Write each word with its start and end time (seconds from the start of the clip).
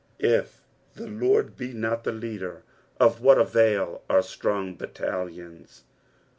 It 0.17 0.47
the 0.95 1.05
Lord 1.05 1.55
be 1.55 1.73
not 1.73 2.05
the 2.05 2.11
leader, 2.11 2.63
of 2.99 3.21
what 3.21 3.37
avail 3.37 4.01
are 4.09 4.23
strong 4.23 4.73
battalions? 4.75 5.83